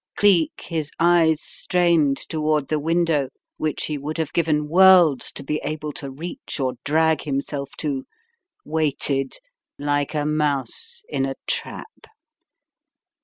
Cleek, 0.15 0.63
his 0.65 0.89
eyes 0.99 1.43
strained 1.43 2.17
toward 2.17 2.69
the 2.69 2.79
window 2.79 3.29
which 3.57 3.85
he 3.85 3.99
would 3.99 4.17
have 4.17 4.33
given 4.33 4.67
worlds 4.67 5.31
to 5.33 5.43
be 5.43 5.61
able 5.63 5.91
to 5.93 6.09
reach 6.09 6.59
or 6.59 6.73
drag 6.83 7.21
himself 7.21 7.75
to, 7.77 8.05
waited 8.65 9.35
like 9.77 10.15
a 10.15 10.25
mouse 10.25 11.03
in 11.07 11.23
a 11.27 11.35
trap. 11.45 12.07